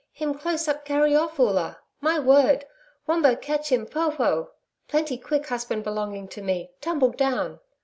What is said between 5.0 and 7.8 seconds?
quick husband belonging to me TUMBLE DOWN.'